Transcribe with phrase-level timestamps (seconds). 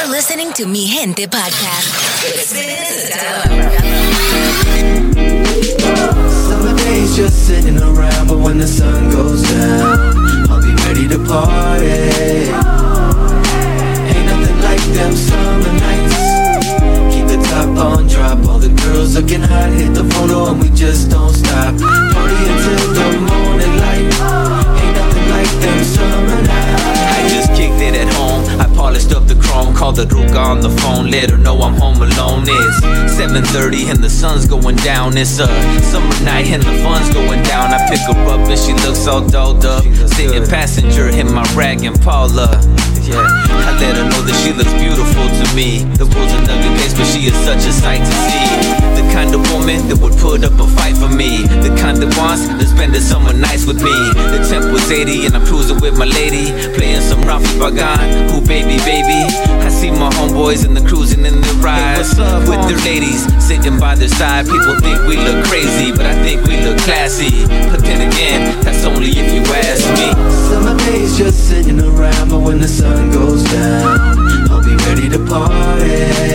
[0.00, 1.92] You're listening to Mi Gente podcast.
[6.48, 10.16] Summer days just sitting around, but when the sun goes down,
[10.48, 12.48] I'll be ready to party.
[14.08, 16.16] Ain't nothing like them summer nights.
[17.12, 20.70] Keep the top on drop, all the girls looking hot, hit the photo and we
[20.70, 21.74] just don't stop.
[21.76, 24.59] Party until the morning light.
[25.40, 26.84] Like them summer nights.
[27.16, 28.44] I just kicked it at home.
[28.60, 31.72] I polished up the chrome, called the Ruka on the phone, let her know I'm
[31.80, 32.44] home alone.
[32.44, 35.16] It's 7:30 and the sun's going down.
[35.16, 35.48] It's a
[35.80, 37.72] summer night and the fun's going down.
[37.72, 39.82] I pick her up and she looks all dolled up,
[40.12, 42.60] sitting passenger in my rag and Paula.
[43.00, 45.84] Yeah, I let her know that she looks beautiful to me.
[45.96, 48.89] The world's an ugly place, but she is such a sight to see.
[49.10, 51.42] The kind of woman that would put up a fight for me.
[51.66, 53.90] The kind that wants to spend the summer nights with me.
[54.14, 58.30] The temp was 80 and I'm cruising with my lady, playing some Ralfi Pagan.
[58.30, 59.26] Who baby, baby?
[59.66, 61.98] I see my homeboys and the cruising in the ride
[62.46, 64.46] with their ladies sitting by their side.
[64.46, 67.50] People think we look crazy, but I think we look classy.
[67.66, 70.06] But then again, that's only if you ask me.
[70.54, 74.22] Summer days just sitting around, but when the sun goes down,
[74.54, 76.29] I'll be ready to party.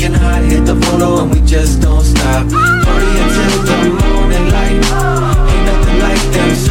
[0.00, 2.48] Looking hot, hit the photo and we just don't stop.
[2.48, 4.72] Party until the morning light.
[4.72, 6.69] Ain't nothing like them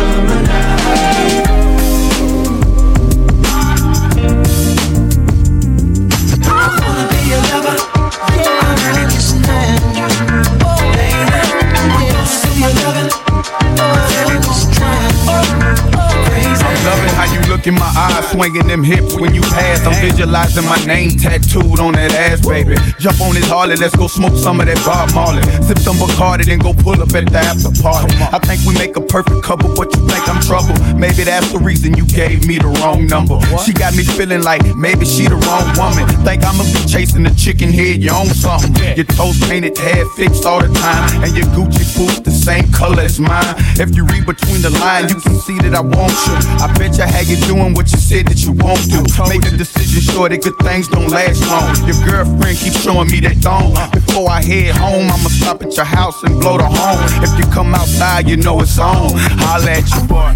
[17.69, 19.85] in my eyes, swinging them hips when you pass.
[19.85, 22.75] I'm visualizing my name tattooed on that ass, baby.
[22.97, 25.45] Jump on this Harley, let's go smoke some of that Bob Marley.
[25.61, 28.09] Sip some Bacardi, then go pull up at the after party.
[28.33, 30.73] I think we make a perfect couple, but you think I'm trouble.
[30.97, 33.37] Maybe that's the reason you gave me the wrong number.
[33.63, 36.09] She got me feeling like maybe she the wrong woman.
[36.25, 38.73] Think I'ma be chasing the chicken head, you own something.
[38.97, 43.05] Your toes painted, hair fixed all the time, and your Gucci boots the same color
[43.05, 43.53] as mine.
[43.77, 46.35] If you read between the lines, you can see that I want you.
[46.57, 49.03] I bet you how you doing what you said that you won't do.
[49.27, 51.75] Make a decision sure that good things don't last long.
[51.87, 53.75] Your girlfriend keeps showing me that thong.
[53.91, 57.23] Before I head home, I'ma stop at your house and blow the horn.
[57.23, 59.11] If you come outside, you know it's on.
[59.43, 60.35] Holla at your boy.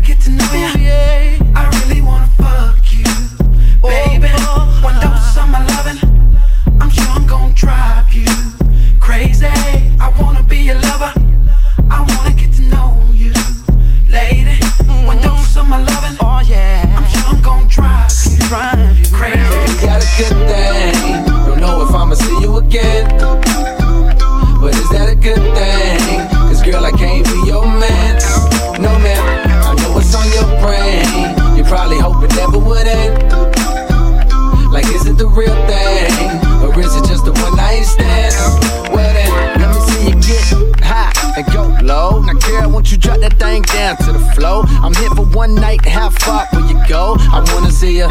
[45.43, 47.17] One night, how far will you go?
[47.19, 48.07] I wanna see you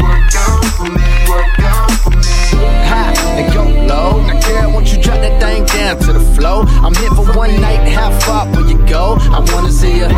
[2.91, 4.21] high and go low.
[4.21, 6.61] Now, girl, won't you drop that thing down to the flow?
[6.85, 9.17] I'm here for one night, how far will you go?
[9.19, 10.09] I wanna see you.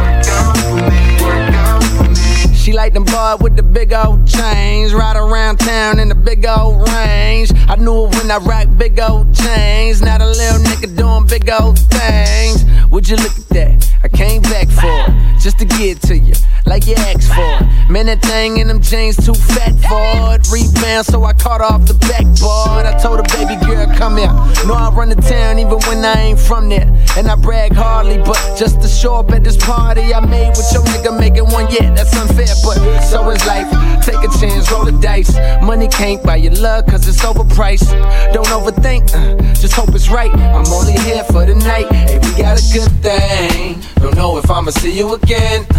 [2.54, 6.46] She like them boy with the big old chains, ride around town in the big
[6.46, 7.50] old range.
[7.70, 10.02] I knew it when I rock big old chains.
[10.02, 12.66] Now the little nigga doing big old things.
[12.92, 13.94] Would you look at that?
[14.04, 15.05] I came back for it,
[15.46, 16.34] just to get to you,
[16.66, 17.94] like you asked for.
[17.94, 20.42] Man, that thing in them jeans too fat for it.
[20.50, 22.90] Rebound, so I caught off the backboard.
[22.90, 24.34] I told her, baby girl, come here.
[24.66, 26.90] Know I run the town even when I ain't from there.
[27.16, 30.66] And I brag hardly, but just to show up at this party I made with
[30.74, 33.70] your nigga making one, yeah, that's unfair, but so is life.
[34.02, 35.38] Take a chance, roll the dice.
[35.62, 37.94] Money can't buy your love, cause it's overpriced.
[38.34, 40.34] Don't overthink, uh, just hope it's right.
[40.34, 41.86] I'm only here for the night.
[41.94, 43.80] Hey, we got a good thing.
[44.02, 45.35] Don't know if I'ma see you again.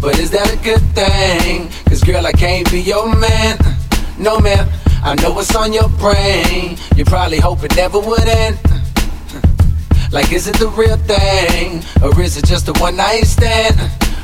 [0.00, 1.68] But is that a good thing?
[1.86, 3.58] Cause girl, I can't be your man.
[4.18, 4.66] No, man.
[5.02, 6.78] I know what's on your brain.
[6.96, 8.58] You probably hope it never would end.
[10.12, 11.84] Like, is it the real thing?
[12.02, 13.76] Or is it just a one night stand?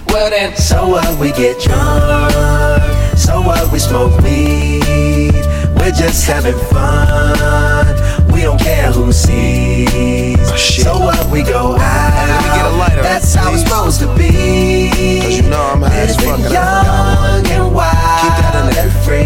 [0.08, 0.56] Well, then.
[0.56, 1.20] So what?
[1.20, 2.82] We get drunk.
[3.16, 3.70] So what?
[3.72, 5.32] We smoke weed.
[5.76, 8.25] We're just having fun.
[8.36, 10.36] We don't care who sees.
[10.52, 11.30] Oh, so what?
[11.30, 12.12] We go out.
[12.28, 13.68] Let me get a lighter, That's how it's please.
[13.68, 15.20] supposed to be.
[15.22, 18.84] Cause you know I'm high as fuck and young and wild Keep that in there.
[18.84, 19.25] and free.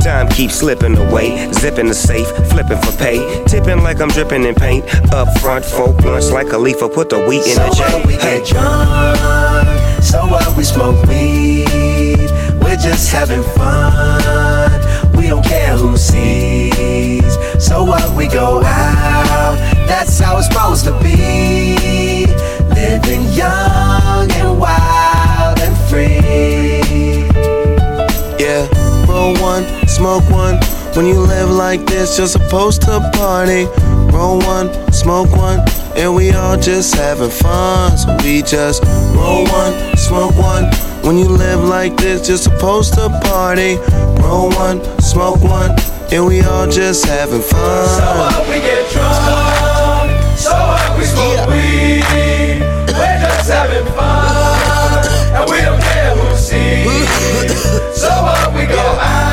[0.00, 1.52] Time keeps slipping away.
[1.52, 3.44] Zipping the safe, flipping for pay.
[3.46, 4.84] Tipping like I'm dripping in paint.
[5.12, 8.06] Up front, folk blunts like a leaf, put the wheat in so the J.
[8.06, 8.38] we hey.
[8.38, 12.30] get drunk, so what we smoke weed.
[12.62, 14.70] We're just having fun.
[15.16, 17.36] We don't care who sees.
[17.58, 19.56] So what we go out,
[19.86, 22.26] that's how it's supposed to be.
[22.74, 27.26] Living young and wild and free.
[28.38, 28.68] Yeah,
[29.08, 29.64] roll one,
[29.98, 30.56] smoke one.
[30.94, 33.66] When you live like this, you're supposed to party.
[34.14, 35.60] Roll one, smoke one,
[35.96, 37.98] and we all just having fun.
[37.98, 38.84] So we just
[39.14, 40.64] roll one, smoke one.
[41.02, 43.76] When you live like this, you're supposed to party.
[44.22, 45.72] Roll one, smoke one,
[46.12, 47.88] and we all just having fun.
[47.98, 51.50] So what we get drunk, so what we smoke yeah.
[51.50, 52.60] weed.
[52.94, 57.08] We're just having fun, and we don't care who sees.
[57.98, 59.27] So what we go out,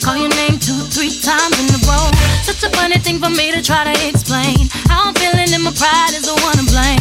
[0.00, 2.08] Call your name two, three times in a row.
[2.42, 4.68] Such a funny thing for me to try to explain.
[4.88, 7.00] How I'm feeling and my pride is the one to blame.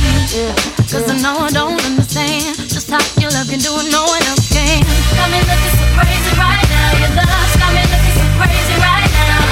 [0.87, 1.07] Cause.
[1.07, 4.47] I know I don't understand just how your love can do it no one else
[4.51, 4.83] can.
[5.15, 6.99] Got me looking so crazy right now.
[6.99, 7.51] Your love.
[7.59, 9.43] Got me looking so crazy right now.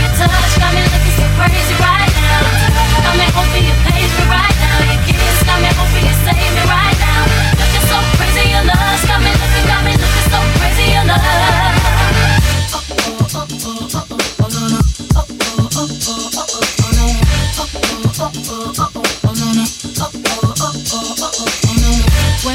[0.00, 1.73] Your touch got me looking so crazy.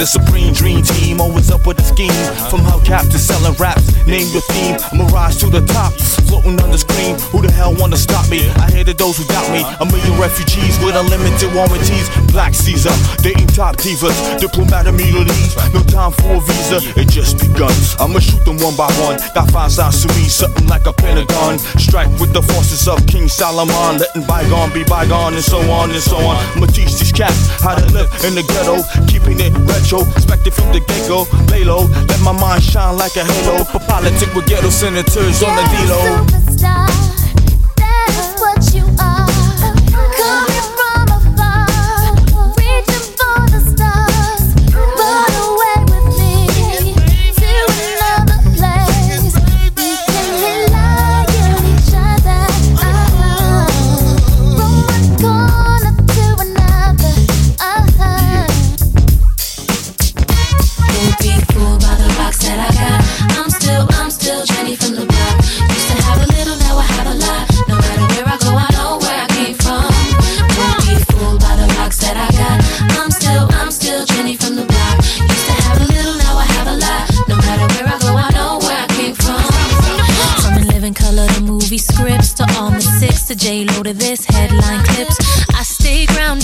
[0.00, 2.08] The supreme dream team, always up with a scheme.
[2.48, 4.80] From hubcap to selling raps, name your theme.
[4.96, 5.92] Mirage to the top,
[6.24, 7.20] floating on the screen.
[7.28, 8.48] Who the hell wanna stop me?
[8.56, 9.60] I hated those who doubt me.
[9.60, 9.84] Uh-huh.
[9.84, 12.08] A million refugees with unlimited warranties.
[12.32, 15.52] Black Caesar, dating top divas, Diplomatic immunities.
[15.76, 17.72] No time for a visa, it just begun.
[18.00, 19.20] I'ma shoot them one by one.
[19.36, 21.58] Got five sides to me, something like a pentagon.
[21.76, 26.02] Strike with the forces of King Solomon, letting bygone be bygone, and so on and
[26.02, 26.40] so on.
[26.56, 30.00] I'ma teach these cats how to live in the ghetto, keeping it retro.
[30.16, 33.64] Expected from the get go, lay low, let my mind shine like a halo.
[33.64, 37.09] For politics with ghetto senators on the D-Lo.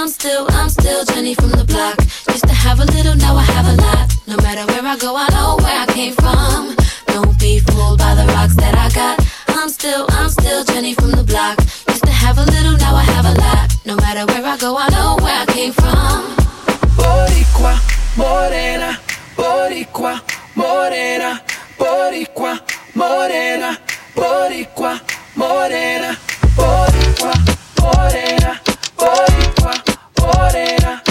[0.00, 2.00] I'm still, I'm still Jenny from the block.
[2.32, 4.10] Used to have a little, now I have a lot.
[4.26, 6.74] No matter where I go, I know where I came from.
[7.08, 9.20] Don't be fooled by the rocks that I got.
[9.48, 11.58] I'm still, I'm still Jenny from the block.
[11.88, 13.74] Used to have a little, now I have a lot.
[13.84, 16.32] No matter where I go, I know where I came from.
[16.96, 17.76] Boricua,
[18.16, 18.98] morena,
[19.36, 20.22] boricua,
[20.56, 21.42] morena,
[21.76, 22.58] boricua,
[22.94, 23.78] morena,
[24.14, 25.00] boricua,
[25.36, 26.16] morena,
[26.56, 27.34] boricua,
[27.78, 28.60] morena,
[28.96, 29.79] boricua,
[30.30, 31.02] morena.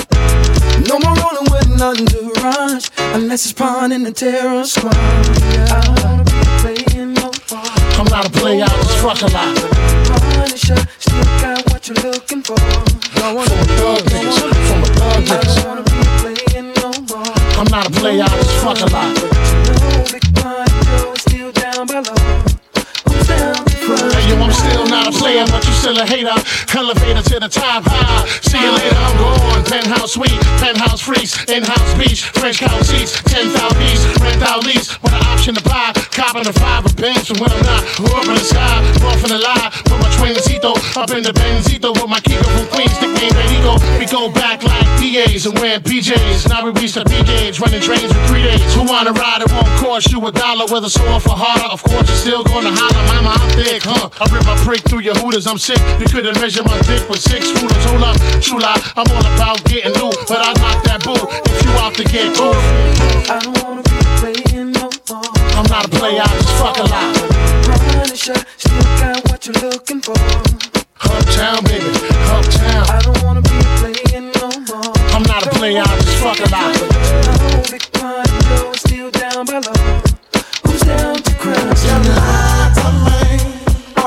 [0.88, 4.95] No more rolling with nothing to rush, unless it's pawn in the terror squad.
[4.95, 7.65] I don't wanna be playing no ball.
[7.99, 9.55] I'm not a player, I just fuck a lot.
[10.33, 12.55] Punisher, still got what you're looking for.
[13.19, 17.33] Don't wanna From thug niggas, from a thug I don't wanna be playing no ball.
[17.59, 19.11] I'm not a player, I just fuck a lot.
[19.67, 20.67] No big pun,
[21.17, 22.19] still down below.
[23.05, 23.65] Who's down?
[24.13, 26.36] Hey, yo, I'm still not a player, but still a hater.
[26.75, 28.27] Elevator to the top, high.
[28.43, 29.63] See you later, I'm gone.
[29.63, 35.13] Penthouse suite, penthouse freaks, in-house beach, French couch seats, 10,000 east, rent out lease, with
[35.13, 35.91] an option to buy.
[36.12, 39.31] Copping a five of bench, and when I'm not, up in the sky, off in
[39.31, 39.69] the lie.
[39.86, 43.79] Put my twincito up in the Benzito with my Kiko from Queens, nickname Benito.
[44.00, 46.50] We go back like DAs and wearing PJs.
[46.50, 48.62] Now we reach the P gauge, running trains for three days.
[48.75, 49.41] Who wanna ride?
[49.45, 51.69] It won't cost you a dollar, whether sore for harder.
[51.71, 54.09] Of course, you're still gonna holler, mama, I'm thick, huh?
[54.19, 55.81] I rip my prick through your hooters, I'm sick.
[56.01, 57.85] You couldn't measure my dick with six rulers.
[57.85, 61.57] Hold up, true lie, I'm all about getting loot, but I knock that boo if
[61.63, 62.57] you out to get cool.
[63.29, 65.29] I don't wanna be playing no more.
[65.57, 67.09] I'm not a player, I just fuck a lot.
[67.93, 70.17] Punisher, still got what you're looking for.
[71.05, 71.91] Uptown, baby,
[72.33, 72.83] uptown.
[72.89, 74.93] I don't wanna be playing no more.
[75.13, 76.88] I'm not a player, I just fuck a lot.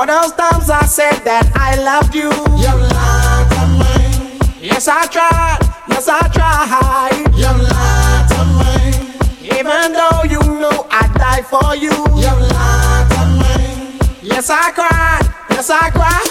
[0.03, 2.27] All those times I said that I loved you.
[2.59, 4.35] You lied to me.
[4.59, 5.59] Yes, I tried.
[5.87, 7.23] Yes, I tried.
[7.31, 8.99] You lied to me.
[9.47, 11.95] Even though you knew I'd die for you.
[12.19, 13.95] You lied to me.
[14.21, 15.23] Yes, I cried.
[15.51, 16.27] Yes, I cried.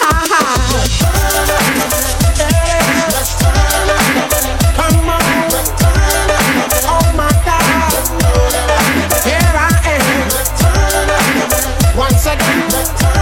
[2.37, 2.53] Yeah.
[4.77, 5.49] Come on.
[6.93, 7.89] Oh my God.
[9.25, 10.13] Here I am.
[11.97, 13.12] Once again.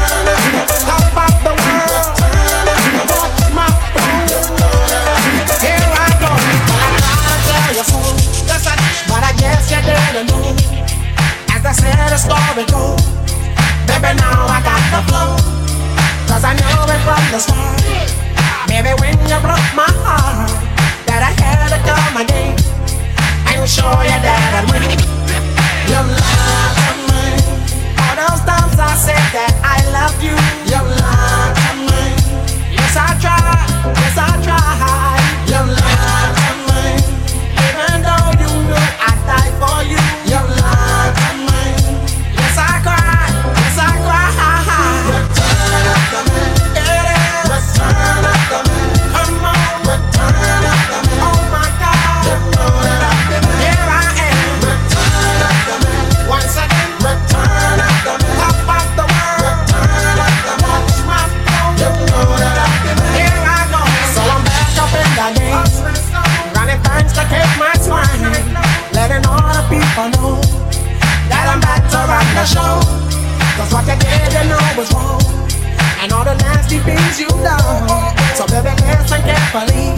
[76.74, 78.36] All the you done.
[78.36, 79.92] So baby, listen carefully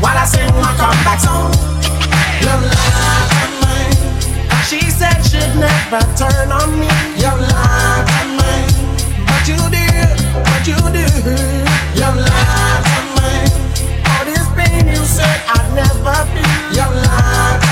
[0.00, 1.52] while I sing my comeback song.
[2.44, 3.78] You lied to me.
[4.68, 6.88] She said she'd never turn on me.
[7.16, 8.54] You lied to me.
[9.24, 11.24] But you did, but you did.
[11.96, 13.32] You lied to me.
[14.12, 16.76] All this pain you said I'd never feel.
[16.76, 17.67] You lied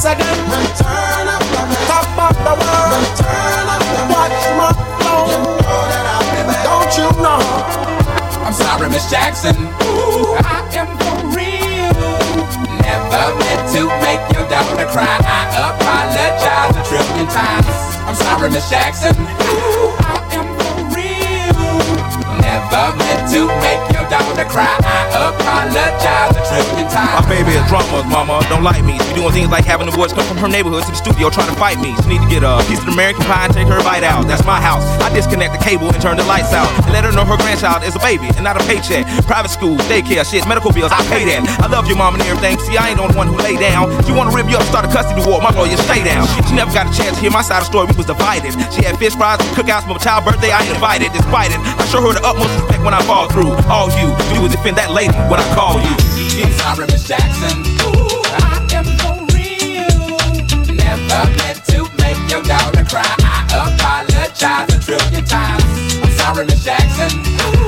[0.00, 0.44] Once again.
[0.48, 1.76] Return of the.
[1.84, 3.04] Top of the world.
[3.04, 4.00] Return of the.
[4.08, 5.28] Watch my flow.
[6.64, 7.40] Don't you know?
[8.40, 9.56] I'm sorry, Miss Jackson.
[9.60, 11.92] Ooh, I am for real.
[12.80, 15.20] Never meant to make your daughter cry.
[15.20, 17.66] I apologize a trillion times.
[18.08, 19.14] I'm sorry, Miss Jackson.
[19.20, 20.19] Ooh, I.
[22.70, 23.90] Never meant to make
[24.50, 24.76] cry.
[24.82, 25.10] I.
[26.90, 28.98] My baby is drama, mama, don't like me.
[28.98, 31.48] She doing things like having the boys come from her neighborhood to the studio trying
[31.48, 31.94] to fight me.
[32.02, 34.26] She need to get a piece of American pie and take her bite out.
[34.26, 34.82] That's my house.
[34.98, 36.66] I disconnect the cable and turn the lights out.
[36.84, 39.06] And let her know her grandchild is a baby and not a paycheck.
[39.26, 41.46] Private school, daycare, shit, medical bills, I pay that.
[41.62, 42.58] I love your mom and everything.
[42.58, 43.90] See, I ain't the only one who lay down.
[44.04, 45.40] She wanna rip you up, start a custody war.
[45.40, 46.26] My lawyer, stay down.
[46.46, 47.86] She never got a chance to hear my side of the story.
[47.90, 48.52] We was divided.
[48.74, 50.50] She had fish fries, cookouts for my child birthday.
[50.50, 51.14] I invited.
[51.14, 53.52] Despite it, I show her the utmost respect when I fall through.
[53.68, 55.94] All you do is defend that lady when I call you.
[56.44, 57.64] I'm sorry, Miss Jackson.
[57.84, 60.16] Ooh, I am for real.
[60.74, 63.06] Never meant to make your daughter cry.
[63.24, 65.64] I apologize a trillion times.
[66.02, 67.10] I'm sorry, Miss Jackson.
[67.20, 67.59] Ooh,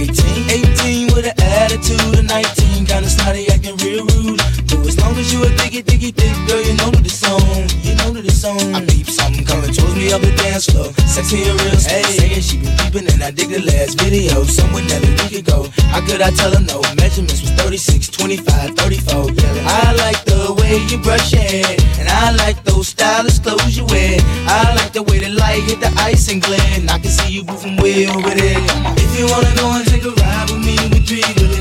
[0.00, 4.40] 18, 18 with an attitude of 19, kinda snotty, acting real rude.
[4.72, 7.68] But as long as you a diggy, diggy, thick girl, you know that it's on.
[7.84, 8.74] You know that it's on.
[8.74, 10.88] I peep something coming towards me up the dance floor.
[11.04, 12.00] Sexy and real slow.
[12.00, 14.44] Saying she been peeping and I dig the last video.
[14.44, 15.68] Someone that a week ago.
[15.92, 16.80] How could I tell her no?
[16.96, 19.30] Measurements was 36, 25, 34.
[19.36, 21.76] Yeah, I like the way you brush your hair.
[21.98, 24.18] And I like those stylish clothes you wear.
[24.46, 26.40] I like the way the light hit the ice and.
[26.78, 28.62] And I can see you moving way over there.
[28.96, 31.59] If you wanna go and take a ride with me, we three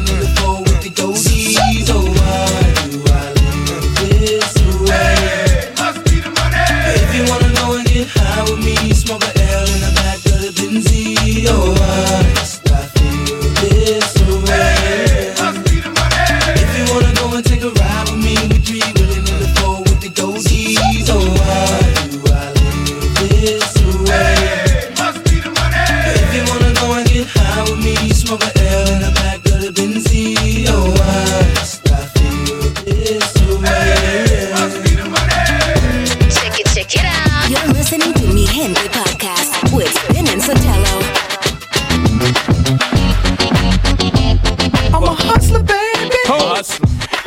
[44.94, 46.16] I'm a hustler, baby.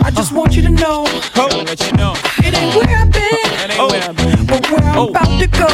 [0.05, 1.07] I just want you to know
[1.81, 2.14] you know.
[2.45, 2.88] it ain't where
[4.83, 5.66] I'm about to go.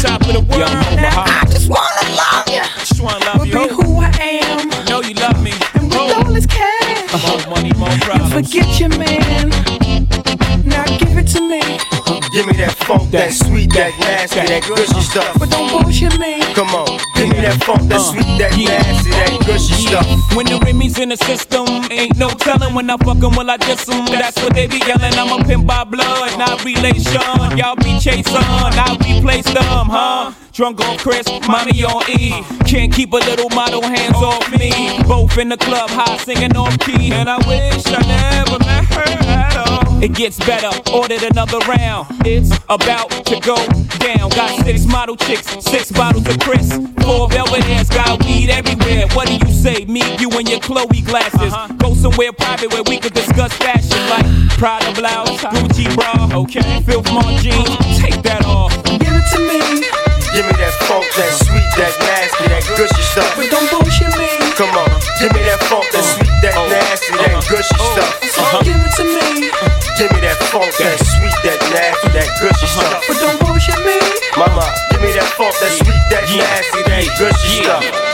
[0.00, 0.70] Top of the world.
[0.96, 2.62] Now I just wanna love you.
[2.78, 3.52] Just wanna love you.
[3.52, 4.10] Be who I
[4.42, 4.68] am.
[4.86, 5.52] Know you love me.
[5.74, 8.32] And with all this cash, more money, more problems.
[8.32, 9.50] forget your man.
[10.64, 11.60] Now give it to me.
[12.32, 15.38] Give me that funk, that sweet, that nasty, that gushy stuff.
[15.38, 16.42] But don't bullshit me.
[16.54, 20.06] Come on, give me that funk, that Uh, sweet, that nasty, that gushy stuff.
[20.34, 23.56] When the Remy's in the system, ain't no telling when I fuck 'em, will I
[23.56, 24.06] diss 'em?
[24.06, 25.14] That's what they be yelling.
[25.14, 27.22] I'm a pimp by blood, not relation.
[27.56, 28.48] Y'all be chasing,
[28.86, 30.32] I replace them, huh?
[30.52, 32.42] Drunk on Chris, money on E.
[32.66, 34.72] Can't keep a little model hands off me.
[35.06, 37.12] Both in the club, high singing off key.
[37.12, 39.69] And I wish I never met her at all.
[40.02, 42.08] It gets better, ordered another round.
[42.24, 43.56] It's about to go
[43.98, 44.30] down.
[44.30, 46.72] Got six model chicks, six bottles of Chris.
[47.04, 49.08] Four velvet hands, got weed everywhere.
[49.12, 49.84] What do you say?
[49.84, 51.52] Me, you, and your Chloe glasses.
[51.52, 51.74] Uh-huh.
[51.74, 54.24] Go somewhere private where we could discuss fashion like
[54.56, 56.80] Prada blouse, Gucci bra, okay?
[56.80, 58.72] Filth Mon jeans, take that off.
[58.84, 59.84] Give it to me.
[60.32, 63.34] Give me that funk, that sweet, that nasty, that gushy stuff.
[63.36, 64.30] But don't bullshit me.
[64.56, 64.88] Come on,
[65.20, 65.60] give me that
[72.02, 73.04] that nasty, that gushy stuff.
[73.06, 73.98] But don't bullshit me.
[74.36, 78.09] Mama, give me that funk, that sweet, that nasty, that gushy stuff.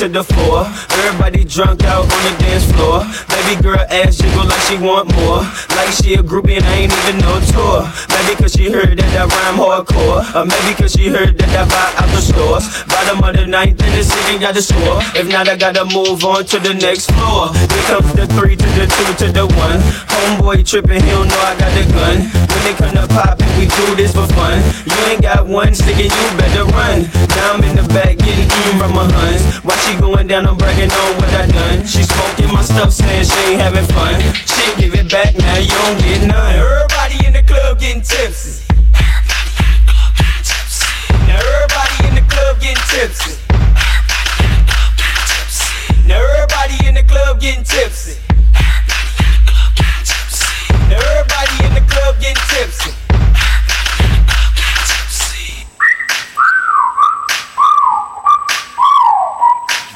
[0.00, 0.64] To the four.
[0.96, 3.04] Everybody drunk out on the dance floor.
[3.28, 5.44] Baby girl ass jiggle like she want more.
[5.76, 7.84] Like she a groupie and I ain't even no tour.
[8.30, 10.22] Maybe cause she heard that I rhyme hardcore.
[10.22, 12.62] Or maybe cause she heard that I buy out the stores.
[12.86, 15.02] Bottom of the ninth in the city got the score.
[15.18, 17.50] If not, I gotta move on to the next floor.
[17.50, 19.82] Then comes the three to the two to the one.
[20.14, 22.22] Homeboy tripping, he don't know I got the gun.
[22.30, 24.62] When they come to poppin', we do this for fun.
[24.86, 27.10] You ain't got one stick and you better run.
[27.34, 29.42] Now I'm in the back getting eaten from my huns.
[29.66, 31.82] Why she going down, I'm bragging on what I done.
[31.82, 34.22] She smoking my stuff, saying she ain't having fun.
[34.46, 36.89] She give it back, now you don't get none.
[37.82, 37.96] Everybody
[42.08, 43.34] in the club getting tipsy.
[46.06, 48.20] Now everybody in the club getting tipsy.
[48.36, 50.36] Everybody in the club getting tipsy.
[50.90, 52.92] Now everybody in the club getting tipsy.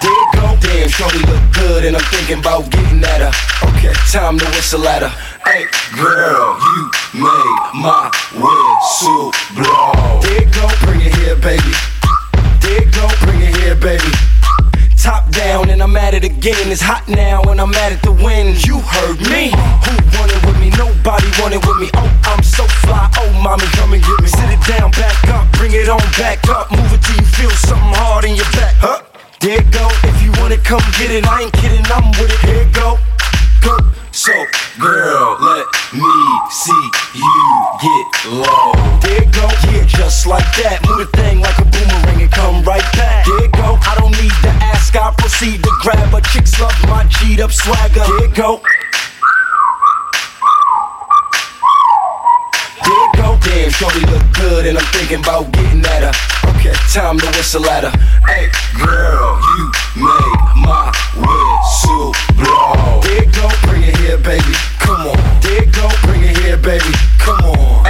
[0.03, 0.57] You go.
[0.61, 3.33] Damn, shorty look good, and I'm thinking about getting at her.
[3.68, 5.34] Okay, time to whistle at her.
[5.94, 10.18] Girl, you made my whistle blow.
[10.26, 11.70] There go, bring it here, baby.
[12.59, 14.11] There go, bring it here, baby.
[14.98, 16.66] Top down, and I'm at it again.
[16.66, 18.57] It's hot now, and I'm at it to win.
[18.66, 19.54] You heard me.
[19.87, 20.74] Who wanted with me?
[20.74, 21.90] Nobody wanted with me.
[21.94, 23.09] Oh, I'm so fly.
[23.20, 24.26] Oh, mommy, come and get me.
[24.26, 26.72] Sit it down, back up, bring it on back up.
[26.72, 28.74] Move it till you feel something hard in your back.
[28.83, 28.98] Huh?
[29.38, 29.87] There you go.
[30.02, 31.87] If you wanna come get it, I ain't kidding.
[31.87, 32.40] I'm with it.
[32.42, 32.98] Here you go.
[33.64, 33.77] Go.
[34.12, 34.33] So,
[34.79, 38.72] girl, let me see you get low.
[39.00, 39.48] There you go.
[39.72, 40.81] Yeah, just like that.
[40.87, 43.24] Move the thing like a boomerang and come right back.
[43.27, 43.79] There you go.
[43.81, 44.94] I don't need to ask.
[44.94, 46.20] I proceed to grab her.
[46.33, 48.05] Chicks love my G'd up swagger.
[48.05, 48.61] There you go.
[52.85, 53.38] There you go.
[53.40, 56.43] Damn, shorty look good, and I'm thinking about getting at her.
[56.64, 57.92] Okay, time to whistle at her.
[58.24, 58.48] Hey,
[58.81, 63.05] girl, you made my whistle blow.
[63.05, 64.55] You go, bring it here, baby.
[64.81, 65.42] Come on.
[65.42, 66.88] You go, bring it here, baby.
[67.18, 67.84] Come on.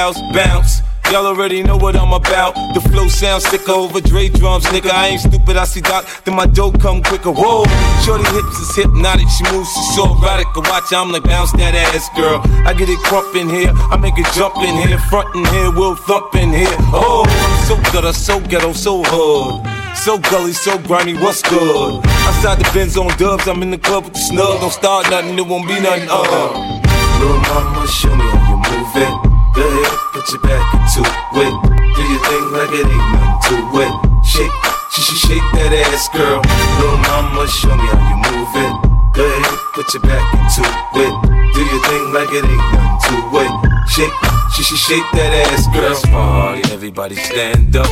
[0.00, 0.82] 50 in the house, bounce.
[1.10, 2.54] Y'all already know what I'm about.
[2.74, 4.90] The flow sounds sicker over Dre drums, nigga.
[4.90, 7.32] I ain't stupid, I see Doc, then my dough come quicker.
[7.32, 7.64] Whoa,
[8.04, 10.46] shorty hips is hypnotic, she moves, she's so erotic.
[10.54, 12.40] I watch, I'm like bounce that ass, girl.
[12.64, 15.70] I get it crump in here, I make it jump in here, front in here,
[15.72, 16.76] we'll thump in here.
[16.94, 17.26] Oh,
[17.66, 19.66] so gutter, so ghetto, so hood.
[19.96, 22.06] So gully, so grimy, what's good?
[22.06, 24.60] Outside the Benz on dubs, I'm in the club with the snug.
[24.60, 26.80] Don't start nothing, it won't be nothing, uh.
[27.18, 29.29] Little mama, show me how you move it.
[29.54, 31.54] Go ahead, put your back into it.
[31.94, 33.92] Do your thing like it ain't nothing to it.
[34.24, 34.54] Shake,
[34.92, 36.40] sh sh shake that ass, girl.
[36.78, 38.74] Little mama, show me how you move it.
[39.14, 40.62] Go ahead, put your back into
[41.02, 41.14] it.
[41.54, 43.52] Do your thing like it ain't nothing to it.
[43.90, 44.14] Shake,
[44.54, 45.90] sh sh shake that ass, girl.
[45.90, 47.88] Let's party, everybody stand up.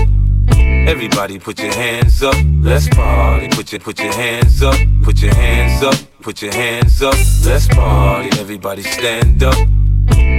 [0.88, 2.34] Everybody put your hands up.
[2.62, 3.48] Let's party.
[3.48, 4.76] Put your put your hands up.
[5.02, 5.94] Put your hands up.
[6.22, 7.14] Put your hands up.
[7.44, 8.30] Let's party.
[8.38, 9.54] Everybody stand up.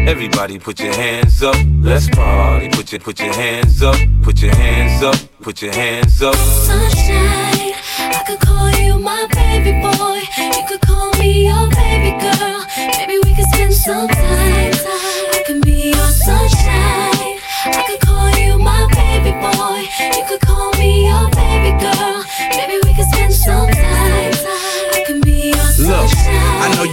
[0.08, 1.56] Everybody put your hands up.
[1.82, 2.70] Let's party.
[2.70, 3.96] Put your put your hands up.
[4.24, 5.16] Put your hands up.
[5.42, 6.36] Put your hands up.
[6.36, 10.22] Sunshine, I could call you my baby boy.
[10.58, 12.66] You could call me your baby girl.
[12.98, 14.79] Maybe we could spend some time.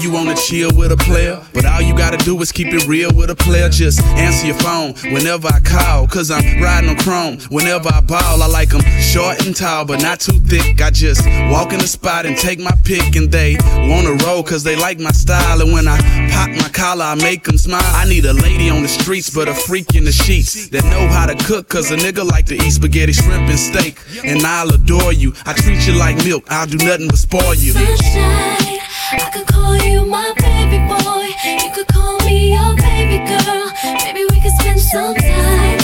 [0.07, 3.11] You wanna chill with a player, but all you gotta do is keep it real
[3.13, 3.69] with a player.
[3.69, 7.39] Just answer your phone whenever I call, cause I'm riding on chrome.
[7.51, 10.81] Whenever I ball, I like them short and tall, but not too thick.
[10.81, 13.57] I just walk in the spot and take my pick, and they
[13.91, 15.61] wanna roll cause they like my style.
[15.61, 15.99] And when I
[16.31, 17.83] pop my collar, I make them smile.
[17.83, 21.09] I need a lady on the streets, but a freak in the sheets that know
[21.09, 23.99] how to cook, cause a nigga like to eat spaghetti, shrimp, and steak.
[24.25, 25.35] And I'll adore you.
[25.45, 27.73] I treat you like milk, I'll do nothing but spoil you.
[27.73, 28.76] Sunshine,
[29.13, 31.29] I could call you my baby boy.
[31.63, 33.71] You could call me your baby girl.
[34.03, 35.81] Maybe we could spend some time.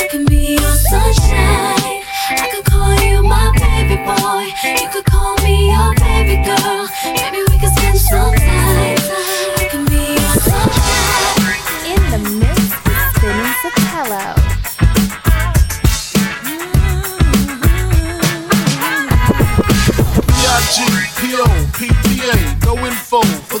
[0.00, 2.02] I can be your sunshine.
[2.30, 4.44] I could call you my baby boy.
[4.80, 5.04] You could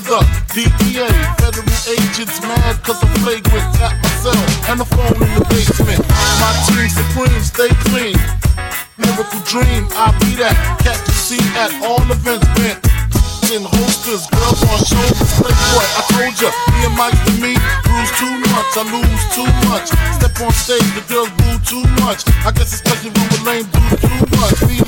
[0.02, 0.20] the
[0.54, 1.06] DEA.
[1.38, 3.68] Federal agents mad cause I'm flagrant.
[3.78, 6.02] Tap myself and the phone in the basement.
[6.42, 8.18] My team supreme, stay clean.
[8.98, 10.56] Miracle dream, I be that.
[10.82, 12.78] Catch a seat at all events bent.
[13.52, 15.86] In holsters, girls on shoulders, playboy.
[15.94, 17.54] I told ya, me and Mike to me,
[17.86, 19.92] lose too much, I lose too much.
[20.16, 22.24] Step on stage, the girls boo too much.
[22.42, 23.12] I guess it's cause you
[23.44, 24.58] lame dudes too much.
[24.66, 24.83] Me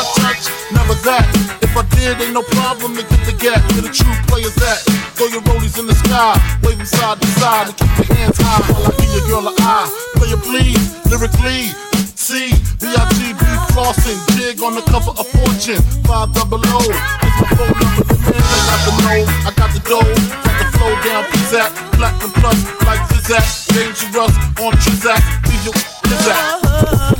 [0.00, 1.28] my touch, never that.
[1.60, 2.96] If I did, ain't no problem.
[2.96, 3.60] To get the gap.
[3.76, 4.80] Where the true players at.
[5.16, 8.38] Throw your rollies in the sky, wave them side to side, and keep your hands
[8.40, 8.64] high.
[8.72, 9.88] While I give your girl an eye.
[10.16, 11.76] Play it please, lyrically.
[12.16, 16.78] C, B-I-G-B flossing, jig on the cover of Fortune, 5 double O.
[16.80, 20.04] It's my phone number, the man, I got the know, I got the dough,
[20.44, 25.74] got the flow down, pizzazz, platinum plus, like Zizak, dangerous on Trizak, leave your
[26.06, 27.19] Zizak.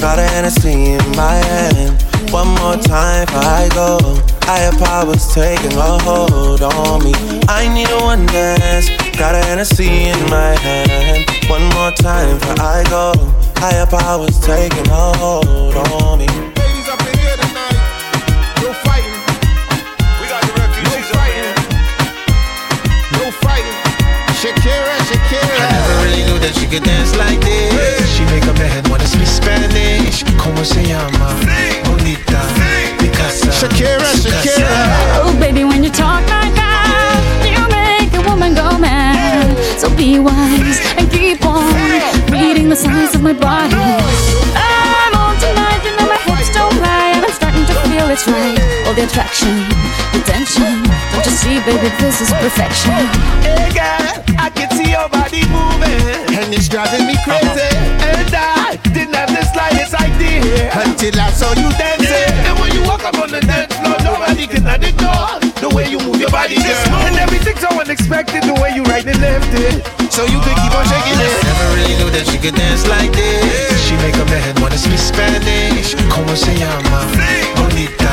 [0.00, 2.02] Got a Hennessy in my hand.
[2.32, 3.98] One more time for I go.
[4.48, 7.12] Higher powers taking a hold on me.
[7.48, 8.88] I need a one dance.
[9.18, 11.28] Got a Hennessy in my hand.
[11.50, 13.12] One more time for I go.
[13.60, 16.26] Higher powers taking a hold on me.
[16.56, 17.76] Ladies up in here tonight.
[18.64, 19.20] No fighting.
[20.16, 21.52] We got the refugees no fighting.
[23.20, 23.78] No fighting.
[24.40, 25.60] Shakira, Shakira.
[25.60, 27.69] I never really knew that she could dance like this.
[30.20, 30.42] Spanish.
[30.42, 31.34] Como se llama?
[31.84, 32.40] Bonita.
[32.98, 33.52] Picasa.
[33.52, 35.22] Shakira, Shakira.
[35.22, 39.56] Oh, baby, when you talk like that, you make a woman go mad.
[39.78, 41.72] So be wise and keep on
[42.30, 43.74] reading the signs of my body.
[44.54, 48.26] I'm on tonight, you know my hips don't lie, and I'm starting to feel it's
[48.28, 48.58] right.
[48.86, 49.64] All the attraction,
[50.12, 50.84] the tension.
[51.12, 53.00] Don't you see, baby, this is perfection.
[53.40, 57.70] Hey girl, I can see your body moving, and it's driving me crazy.
[58.04, 58.59] And I
[60.50, 62.34] idea until I saw you dancing.
[62.46, 65.98] And when you walk up on the dance floor, nobody can ignore the way you
[65.98, 67.06] move your body, girl.
[67.06, 69.84] And everything's so unexpected, the way you right and left it.
[70.10, 71.34] So you could keep on shaking it.
[71.46, 73.78] Never really knew that she could dance like this.
[73.86, 75.94] She make up her head wanna speak Spanish.
[76.10, 77.06] Como se llama?
[77.56, 78.10] Bonita.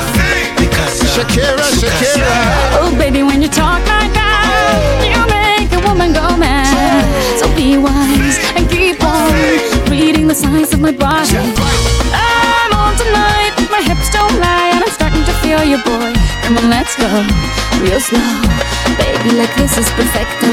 [0.58, 1.06] Picasa.
[1.16, 2.34] Shakira, Shakira.
[2.80, 5.14] Oh, baby, when you talk like that, oh.
[5.14, 7.06] you make a woman go mad.
[7.40, 9.34] So be wise and keep on
[9.90, 11.37] reading the signs of my body.
[16.70, 17.08] Let's go,
[17.82, 18.20] real slow,
[18.98, 20.48] baby, like this is perfecto.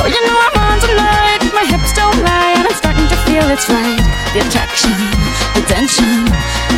[0.00, 3.44] Oh, you know I'm on tonight, my hips don't lie, and I'm starting to feel
[3.50, 4.00] it's right.
[4.32, 4.92] The attraction,
[5.54, 6.24] the tension,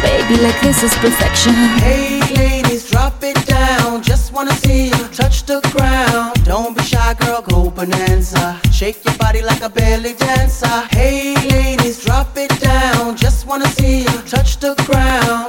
[0.02, 1.54] baby, like this is perfection.
[1.82, 4.02] Hey ladies, drop it down.
[4.02, 6.44] Just wanna see you touch the ground.
[6.44, 8.60] Don't be shy, girl, go bonanza.
[8.72, 10.86] Shake your body like a belly dancer.
[10.90, 13.16] Hey ladies, drop it down.
[13.16, 15.47] Just wanna see you touch the ground.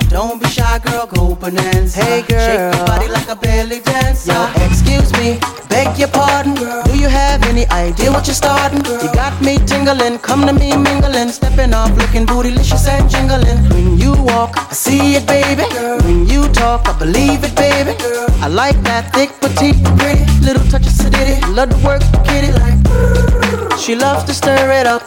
[0.79, 2.03] Don't be shy, girl, go bonanza.
[2.03, 4.31] Hey girl, shake your body like a belly dancer.
[4.31, 5.39] Yo, excuse me,
[5.69, 6.83] beg your pardon, girl.
[6.83, 8.79] Do you have any idea what you're starting?
[8.81, 9.01] girl?
[9.03, 13.57] You got me tingling, come to me mingling, stepping off, looking bootylicious and jingling.
[13.69, 15.63] When you walk, I see it, baby.
[16.03, 17.97] When you talk, I believe it, baby.
[17.99, 18.27] Girl.
[18.41, 21.39] I like that thick, petite, pretty, little touch of sedity.
[21.55, 22.79] Love to work, kitty like.
[23.79, 25.03] She loves to stir it up.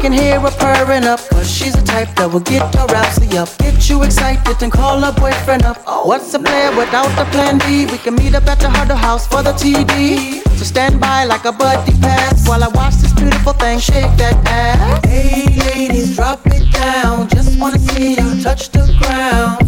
[0.00, 3.48] Can hear her purring up, cause she's the type that will get her rousey up.
[3.58, 5.78] Get you excited and call her boyfriend up.
[6.06, 7.84] What's a player without a plan B?
[7.90, 10.40] We can meet up at the Huddle House for the TD.
[10.56, 14.38] So stand by like a buddy pass while I watch this beautiful thing shake that
[14.46, 15.04] ass.
[15.04, 17.28] Hey ladies, drop it down.
[17.28, 19.67] Just wanna see you touch the ground.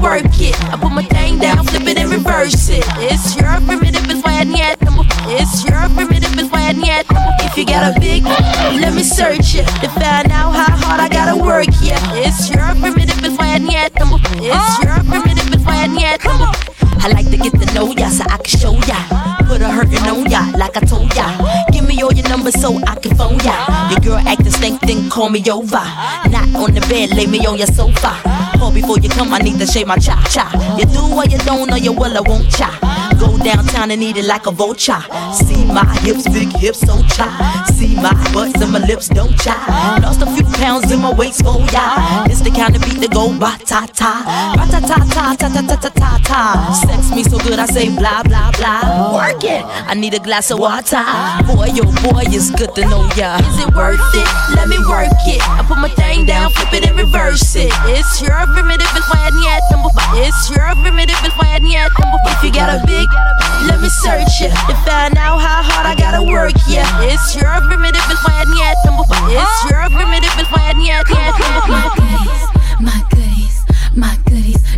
[0.00, 0.54] Work it.
[0.72, 2.84] I put my thing down, flip it and reverse it.
[2.98, 4.76] It's your primitive, it's why I need
[5.28, 7.04] It's your primitive, it's why I need
[7.44, 11.08] If you got a big, let me search it to find out how hard I
[11.08, 11.68] gotta work.
[11.82, 16.68] Yeah, it's your primitive, it's why I need It's your primitive, it's why I need
[17.00, 18.98] I like to get to know ya so I can show ya.
[19.46, 21.30] Put a hurtin' on ya like I told ya.
[21.70, 23.88] Give me all your numbers so I can phone ya.
[23.90, 25.84] Your girl acting stink, then call me over.
[26.28, 28.47] Not on the bed, lay me on your sofa.
[28.74, 30.76] Before you come, I need to shave my cha cha.
[30.78, 32.97] You do what you don't, or you will, I won't cha.
[33.18, 35.00] Go downtown and eat it like a vulture.
[35.34, 37.64] See my hips, big hips, so chai.
[37.74, 39.98] See my butts and my lips, don't chai.
[40.00, 42.26] Lost a few pounds in my waist, oh yeah.
[42.26, 45.48] It's the kind of beat that go ba ta ta, ba ta ta ta ta
[45.48, 46.40] ta ta ta ta ta.
[46.86, 49.14] Sex me so good I say blah blah blah.
[49.14, 49.64] Work it.
[49.64, 51.02] I need a glass of water.
[51.46, 53.38] Boy, oh boy, it's good to know ya.
[53.38, 54.28] Is it worth it?
[54.54, 55.42] Let me work it.
[55.42, 57.72] I put my thing down, flip it and reverse it.
[57.90, 59.32] It's your primitive number five.
[60.14, 61.58] It's your primitive number five.
[61.58, 63.07] If you got a big,
[63.66, 66.52] let me search it to find out how hard I gotta work.
[66.68, 68.76] Yeah, it's your primitive and why yet.
[69.30, 72.37] It's your primitive and why yet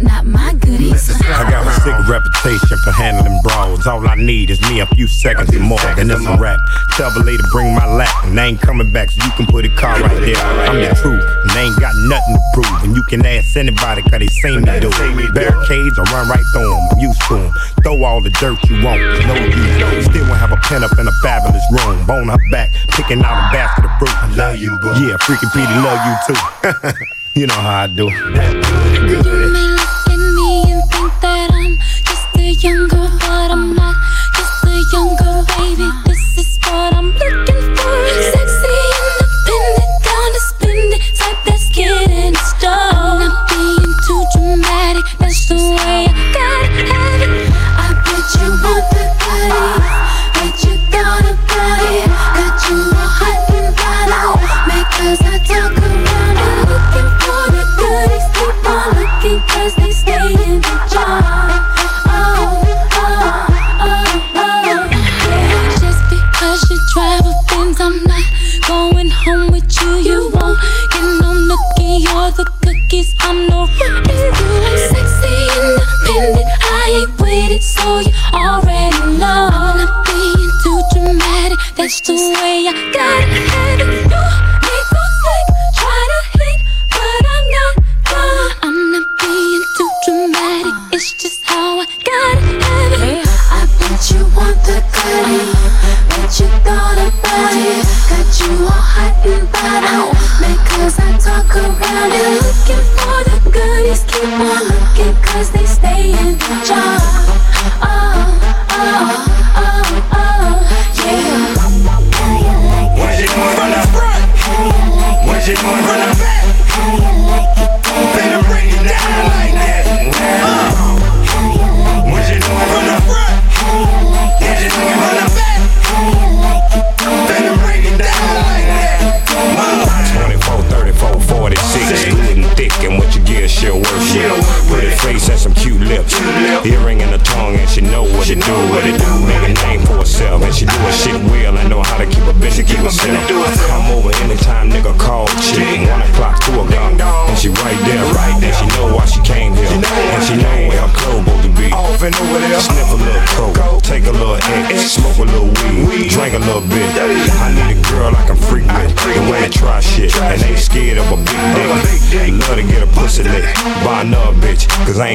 [0.03, 1.11] not my goodies.
[1.23, 3.87] I got a sick reputation for handling brawls.
[3.87, 6.59] All I need is me a few seconds or more, and it's a rap.
[6.97, 9.65] Tell the lady bring my lap, and they ain't coming back, so you can put
[9.65, 10.37] a car right there.
[10.37, 12.85] I'm the truth, and they ain't got nothing to prove.
[12.85, 15.35] And you can ask anybody, cause they seen me do it.
[15.35, 17.53] Barricades, I run right through them, I'm used to them.
[17.83, 20.05] Throw all the dirt you want, no use.
[20.07, 22.07] Still won't have a pen up in a fabulous room.
[22.07, 24.15] Bone her back, picking out a basket of fruit.
[24.15, 24.93] I love you, boo.
[24.97, 27.05] Yeah, Freaky Petey love you too.
[27.35, 28.05] you know how I do.
[28.05, 29.81] Look at me
[30.91, 33.97] think that I'm just a young girl, but I'm not
[34.35, 36.10] just a young girl, baby.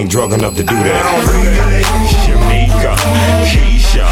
[0.06, 1.03] Ain't drunk enough to do that.
[2.06, 2.95] Shamika,
[3.49, 4.06] Keisha,